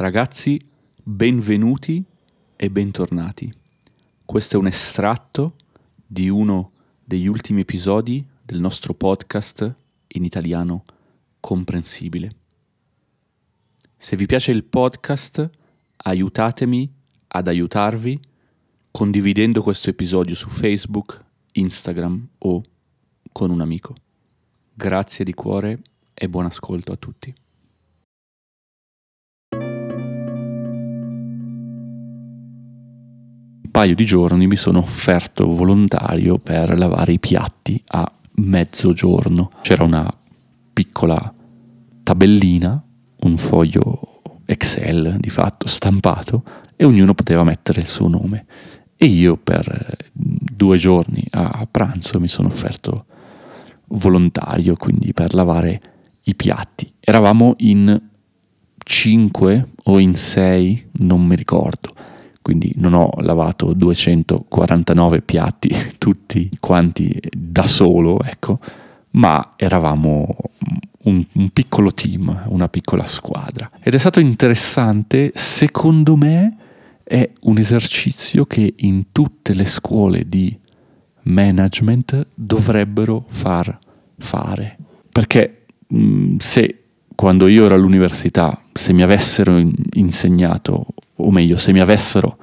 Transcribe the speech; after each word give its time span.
Ragazzi, 0.00 0.64
benvenuti 1.02 2.04
e 2.54 2.70
bentornati. 2.70 3.52
Questo 4.24 4.54
è 4.54 4.58
un 4.60 4.68
estratto 4.68 5.56
di 6.06 6.28
uno 6.28 6.70
degli 7.02 7.26
ultimi 7.26 7.62
episodi 7.62 8.24
del 8.40 8.60
nostro 8.60 8.94
podcast 8.94 9.74
in 10.06 10.22
italiano 10.22 10.84
comprensibile. 11.40 12.30
Se 13.96 14.14
vi 14.14 14.26
piace 14.26 14.52
il 14.52 14.62
podcast, 14.62 15.50
aiutatemi 15.96 16.88
ad 17.26 17.48
aiutarvi 17.48 18.20
condividendo 18.92 19.64
questo 19.64 19.90
episodio 19.90 20.36
su 20.36 20.48
Facebook, 20.48 21.24
Instagram 21.50 22.28
o 22.38 22.62
con 23.32 23.50
un 23.50 23.60
amico. 23.60 23.96
Grazie 24.74 25.24
di 25.24 25.34
cuore 25.34 25.82
e 26.14 26.28
buon 26.28 26.44
ascolto 26.44 26.92
a 26.92 26.96
tutti. 26.96 27.34
Un 33.60 33.70
paio 33.70 33.94
di 33.94 34.04
giorni 34.04 34.46
mi 34.46 34.56
sono 34.56 34.78
offerto 34.78 35.46
volontario 35.46 36.38
per 36.38 36.76
lavare 36.76 37.12
i 37.12 37.18
piatti 37.18 37.82
a 37.88 38.10
mezzogiorno. 38.36 39.50
C'era 39.62 39.84
una 39.84 40.12
piccola 40.72 41.34
tabellina, 42.02 42.82
un 43.20 43.36
foglio 43.36 44.22
Excel 44.46 45.16
di 45.18 45.28
fatto 45.28 45.66
stampato 45.66 46.42
e 46.76 46.84
ognuno 46.84 47.14
poteva 47.14 47.44
mettere 47.44 47.80
il 47.80 47.86
suo 47.86 48.08
nome. 48.08 48.46
E 48.96 49.06
io 49.06 49.36
per 49.36 49.96
due 50.12 50.76
giorni 50.76 51.22
a 51.30 51.66
pranzo 51.70 52.18
mi 52.18 52.28
sono 52.28 52.48
offerto 52.48 53.06
volontario, 53.88 54.74
quindi 54.76 55.12
per 55.12 55.34
lavare 55.34 55.80
i 56.22 56.34
piatti. 56.34 56.92
Eravamo 57.00 57.54
in 57.58 58.00
5 58.78 59.68
o 59.84 59.98
in 59.98 60.14
6, 60.14 60.90
non 60.92 61.26
mi 61.26 61.36
ricordo. 61.36 61.94
Quindi 62.48 62.72
non 62.76 62.94
ho 62.94 63.10
lavato 63.18 63.74
249 63.74 65.20
piatti, 65.20 65.68
tutti 65.98 66.48
quanti 66.58 67.14
da 67.30 67.66
solo, 67.66 68.22
ecco, 68.22 68.58
ma 69.10 69.52
eravamo 69.54 70.34
un, 71.02 71.22
un, 71.34 71.50
piccolo 71.50 71.92
team, 71.92 72.46
una 72.46 72.70
piccola 72.70 73.04
squadra. 73.04 73.68
Ed 73.82 73.92
è 73.92 73.98
stato 73.98 74.18
interessante, 74.18 75.30
secondo 75.34 76.16
me 76.16 76.56
è 77.04 77.30
un 77.42 77.58
esercizio 77.58 78.46
che 78.46 78.72
in 78.74 79.12
tutte 79.12 79.52
le 79.52 79.66
scuole 79.66 80.26
di 80.26 80.58
management 81.24 82.28
dovrebbero 82.34 83.26
far 83.28 83.78
fare. 84.16 84.78
Perché 85.12 85.66
mh, 85.86 86.36
se 86.38 86.84
quando 87.14 87.46
io 87.46 87.66
ero 87.66 87.74
all'università, 87.74 88.58
se 88.72 88.94
mi 88.94 89.02
avessero 89.02 89.62
insegnato, 89.92 90.86
o 91.18 91.30
meglio, 91.30 91.56
se 91.56 91.72
mi 91.72 91.80
avessero 91.80 92.36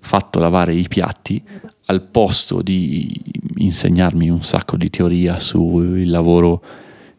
fatto 0.00 0.38
lavare 0.38 0.74
i 0.74 0.86
piatti, 0.88 1.42
al 1.86 2.02
posto 2.02 2.62
di 2.62 3.20
insegnarmi 3.56 4.28
un 4.28 4.42
sacco 4.42 4.76
di 4.76 4.90
teoria 4.90 5.38
sul 5.38 6.08
lavoro 6.08 6.62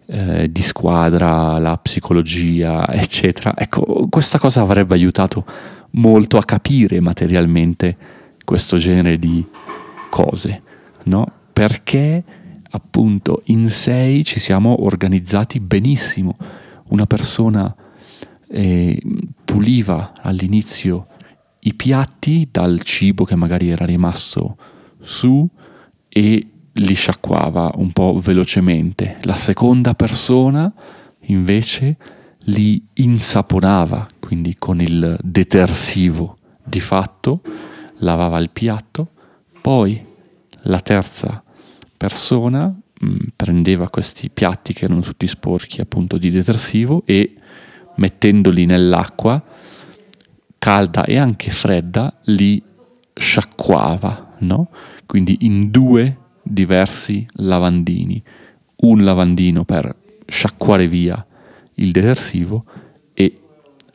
eh, 0.07 0.51
di 0.51 0.61
squadra, 0.61 1.57
la 1.57 1.77
psicologia, 1.77 2.87
eccetera, 2.87 3.53
ecco, 3.57 4.07
questa 4.09 4.39
cosa 4.39 4.61
avrebbe 4.61 4.93
aiutato 4.93 5.45
molto 5.91 6.37
a 6.37 6.43
capire 6.43 6.99
materialmente 6.99 7.97
questo 8.43 8.77
genere 8.77 9.19
di 9.19 9.45
cose, 10.09 10.61
no? 11.03 11.31
Perché 11.51 12.23
appunto 12.69 13.41
in 13.45 13.69
sei 13.69 14.23
ci 14.23 14.39
siamo 14.39 14.83
organizzati 14.83 15.59
benissimo. 15.59 16.37
Una 16.89 17.05
persona 17.05 17.73
eh, 18.49 19.01
puliva 19.77 20.11
all'inizio 20.21 21.07
i 21.59 21.73
piatti 21.75 22.47
dal 22.51 22.81
cibo 22.81 23.25
che 23.25 23.35
magari 23.35 23.69
era 23.69 23.85
rimasto 23.85 24.57
su 25.01 25.47
e 26.09 26.47
li 26.71 26.93
sciacquava 26.93 27.73
un 27.75 27.91
po' 27.91 28.19
velocemente. 28.19 29.17
La 29.21 29.35
seconda 29.35 29.93
persona 29.93 30.71
invece 31.27 31.97
li 32.45 32.83
insaporava, 32.93 34.07
quindi 34.19 34.55
con 34.57 34.81
il 34.81 35.17
detersivo 35.21 36.37
di 36.63 36.79
fatto 36.79 37.41
lavava 37.97 38.39
il 38.39 38.49
piatto, 38.49 39.09
poi 39.61 40.03
la 40.61 40.79
terza 40.79 41.43
persona 41.95 42.67
mh, 42.67 43.07
mm, 43.07 43.17
prendeva 43.35 43.89
questi 43.89 44.29
piatti 44.29 44.73
che 44.73 44.85
erano 44.85 45.01
tutti 45.01 45.27
sporchi 45.27 45.81
appunto 45.81 46.17
di 46.17 46.31
detersivo 46.31 47.03
e 47.05 47.35
mettendoli 47.97 48.65
nell'acqua 48.65 49.43
calda 50.67 51.05
e 51.05 51.17
anche 51.17 51.49
fredda 51.49 52.13
li 52.23 52.61
sciacquava, 53.13 54.33
no? 54.39 54.67
Quindi 55.05 55.37
in 55.45 55.71
due 55.71 56.17
diversi 56.43 57.25
lavandini, 57.35 58.21
un 58.81 59.05
lavandino 59.05 59.63
per 59.63 59.95
sciacquare 60.25 60.89
via 60.89 61.25
il 61.75 61.91
detersivo 61.93 62.65
e 63.13 63.33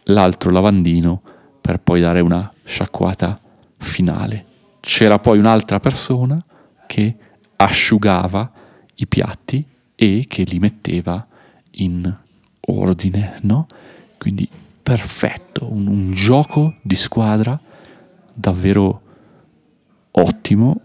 l'altro 0.05 0.50
lavandino 0.50 1.21
per 1.60 1.78
poi 1.78 2.00
dare 2.00 2.21
una 2.21 2.50
sciacquata 2.65 3.39
finale. 3.77 4.47
C'era 4.81 5.19
poi 5.19 5.39
un'altra 5.39 5.78
persona 5.78 6.43
che 6.87 7.15
asciugava 7.56 8.50
i 8.94 9.06
piatti 9.06 9.62
e 9.94 10.25
che 10.27 10.43
li 10.44 10.59
metteva 10.59 11.27
in 11.72 12.16
ordine, 12.60 13.41
no? 13.43 13.66
Quindi 14.16 14.49
perfetto, 14.92 15.72
un, 15.72 15.86
un 15.86 16.12
gioco 16.12 16.75
di 16.82 16.97
squadra 16.97 17.58
davvero 18.34 19.00
ottimo 20.10 20.80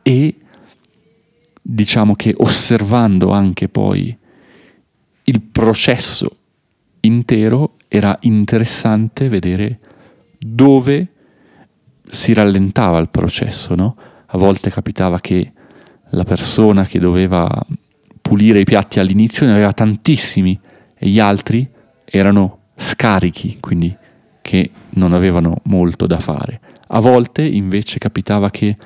e 0.00 0.36
diciamo 1.60 2.14
che 2.14 2.32
osservando 2.36 3.32
anche 3.32 3.68
poi 3.68 4.16
il 5.24 5.40
processo 5.40 6.36
intero 7.00 7.74
era 7.88 8.16
interessante 8.20 9.28
vedere 9.28 9.80
dove 10.38 11.08
si 12.08 12.32
rallentava 12.32 12.98
il 12.98 13.08
processo, 13.08 13.74
no? 13.74 13.96
A 14.26 14.38
volte 14.38 14.70
capitava 14.70 15.18
che 15.18 15.52
la 16.10 16.22
persona 16.22 16.86
che 16.86 17.00
doveva 17.00 17.50
pulire 18.22 18.60
i 18.60 18.64
piatti 18.64 19.00
all'inizio 19.00 19.46
ne 19.46 19.52
aveva 19.52 19.72
tantissimi 19.72 20.58
e 20.94 21.08
gli 21.08 21.18
altri 21.18 21.68
erano 22.04 22.57
scarichi, 22.78 23.58
quindi 23.60 23.94
che 24.40 24.70
non 24.90 25.12
avevano 25.12 25.60
molto 25.64 26.06
da 26.06 26.20
fare. 26.20 26.60
A 26.88 27.00
volte 27.00 27.42
invece 27.42 27.98
capitava 27.98 28.48
che 28.50 28.76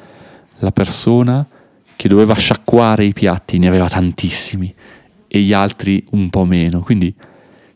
la 0.58 0.72
persona 0.72 1.46
che 1.94 2.08
doveva 2.08 2.34
sciacquare 2.34 3.04
i 3.04 3.12
piatti 3.12 3.58
ne 3.58 3.68
aveva 3.68 3.88
tantissimi 3.88 4.74
e 5.28 5.40
gli 5.40 5.52
altri 5.52 6.04
un 6.10 6.30
po' 6.30 6.44
meno, 6.44 6.80
quindi 6.80 7.14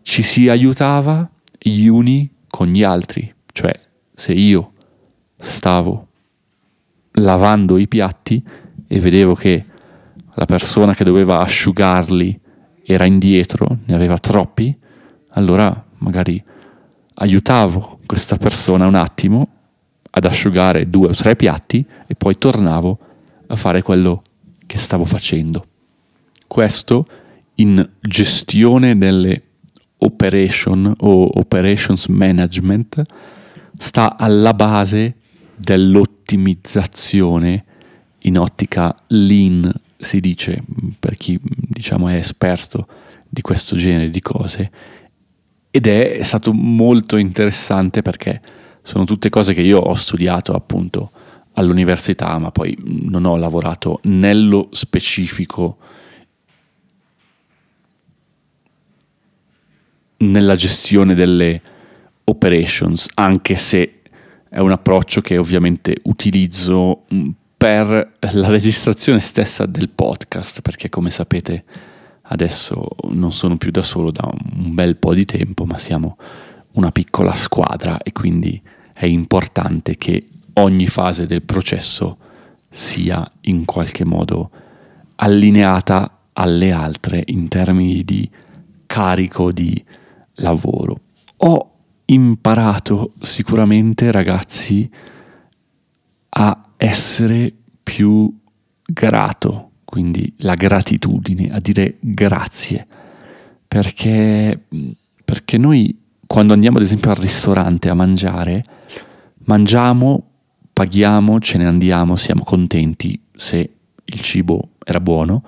ci 0.02 0.22
si 0.22 0.48
aiutava 0.48 1.28
gli 1.58 1.86
uni 1.86 2.28
con 2.48 2.68
gli 2.68 2.82
altri, 2.82 3.32
cioè 3.52 3.78
se 4.14 4.32
io 4.32 4.72
stavo 5.38 6.08
lavando 7.12 7.78
i 7.78 7.86
piatti 7.86 8.42
e 8.86 9.00
vedevo 9.00 9.34
che 9.34 9.64
la 10.34 10.44
persona 10.44 10.94
che 10.94 11.04
doveva 11.04 11.40
asciugarli 11.40 12.40
era 12.84 13.04
indietro, 13.04 13.78
ne 13.84 13.94
aveva 13.94 14.18
troppi, 14.18 14.76
allora 15.30 15.85
magari 16.06 16.42
aiutavo 17.14 17.98
questa 18.06 18.36
persona 18.36 18.86
un 18.86 18.94
attimo 18.94 19.48
ad 20.08 20.24
asciugare 20.24 20.88
due 20.88 21.08
o 21.08 21.12
tre 21.12 21.34
piatti 21.34 21.84
e 22.06 22.14
poi 22.14 22.38
tornavo 22.38 22.98
a 23.48 23.56
fare 23.56 23.82
quello 23.82 24.22
che 24.64 24.78
stavo 24.78 25.04
facendo. 25.04 25.66
Questo 26.46 27.06
in 27.56 27.86
gestione 28.00 28.96
delle 28.96 29.42
operation 29.98 30.94
o 30.98 31.38
operations 31.38 32.06
management 32.06 33.02
sta 33.78 34.16
alla 34.16 34.54
base 34.54 35.16
dell'ottimizzazione 35.56 37.64
in 38.20 38.38
ottica 38.38 38.96
lean, 39.08 39.70
si 39.98 40.20
dice, 40.20 40.62
per 40.98 41.16
chi 41.16 41.38
diciamo 41.42 42.08
è 42.08 42.14
esperto 42.14 42.86
di 43.28 43.42
questo 43.42 43.76
genere 43.76 44.08
di 44.10 44.20
cose. 44.20 44.70
Ed 45.70 45.86
è 45.86 46.22
stato 46.22 46.52
molto 46.52 47.16
interessante 47.16 48.02
perché 48.02 48.40
sono 48.82 49.04
tutte 49.04 49.28
cose 49.28 49.52
che 49.52 49.62
io 49.62 49.78
ho 49.78 49.94
studiato 49.94 50.52
appunto 50.54 51.10
all'università, 51.54 52.38
ma 52.38 52.50
poi 52.50 52.76
non 52.84 53.24
ho 53.24 53.36
lavorato 53.36 54.00
nello 54.04 54.68
specifico 54.72 55.78
nella 60.18 60.54
gestione 60.54 61.14
delle 61.14 61.60
operations, 62.24 63.08
anche 63.14 63.56
se 63.56 64.00
è 64.48 64.58
un 64.58 64.72
approccio 64.72 65.20
che 65.20 65.36
ovviamente 65.36 65.96
utilizzo 66.04 67.04
per 67.56 68.12
la 68.20 68.48
registrazione 68.48 69.18
stessa 69.18 69.66
del 69.66 69.88
podcast, 69.88 70.60
perché 70.60 70.88
come 70.88 71.10
sapete 71.10 71.64
adesso 72.28 72.88
non 73.10 73.32
sono 73.32 73.56
più 73.56 73.70
da 73.70 73.82
solo 73.82 74.10
da 74.10 74.28
un 74.28 74.74
bel 74.74 74.96
po' 74.96 75.14
di 75.14 75.24
tempo, 75.24 75.64
ma 75.64 75.78
siamo 75.78 76.16
una 76.72 76.92
piccola 76.92 77.32
squadra 77.32 77.98
e 78.02 78.12
quindi 78.12 78.60
è 78.92 79.06
importante 79.06 79.96
che 79.96 80.28
ogni 80.54 80.86
fase 80.86 81.26
del 81.26 81.42
processo 81.42 82.18
sia 82.68 83.28
in 83.42 83.64
qualche 83.64 84.04
modo 84.04 84.50
allineata 85.16 86.18
alle 86.32 86.72
altre 86.72 87.22
in 87.26 87.48
termini 87.48 88.04
di 88.04 88.28
carico 88.86 89.52
di 89.52 89.82
lavoro. 90.34 91.00
Ho 91.38 91.72
imparato 92.06 93.12
sicuramente, 93.20 94.10
ragazzi, 94.10 94.88
a 96.28 96.62
essere 96.76 97.52
più 97.82 98.32
grato, 98.84 99.70
quindi 99.96 100.30
la 100.40 100.52
gratitudine, 100.52 101.48
a 101.50 101.58
dire 101.58 101.96
grazie, 102.00 102.86
perché, 103.66 104.60
perché 105.24 105.56
noi 105.56 105.98
quando 106.26 106.52
andiamo 106.52 106.76
ad 106.76 106.82
esempio 106.82 107.08
al 107.08 107.16
ristorante 107.16 107.88
a 107.88 107.94
mangiare, 107.94 108.62
mangiamo, 109.46 110.22
paghiamo, 110.70 111.40
ce 111.40 111.56
ne 111.56 111.66
andiamo, 111.66 112.16
siamo 112.16 112.44
contenti 112.44 113.18
se 113.34 113.70
il 114.04 114.20
cibo 114.20 114.72
era 114.84 115.00
buono, 115.00 115.42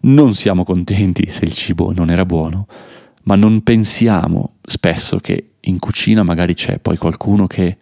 non 0.00 0.34
siamo 0.34 0.62
contenti 0.62 1.30
se 1.30 1.46
il 1.46 1.54
cibo 1.54 1.90
non 1.90 2.10
era 2.10 2.26
buono, 2.26 2.66
ma 3.22 3.34
non 3.34 3.62
pensiamo 3.62 4.56
spesso 4.60 5.20
che 5.20 5.52
in 5.58 5.78
cucina 5.78 6.22
magari 6.22 6.52
c'è 6.52 6.80
poi 6.80 6.98
qualcuno 6.98 7.46
che 7.46 7.78